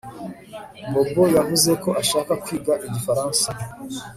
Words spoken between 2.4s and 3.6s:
kwiga igifaransa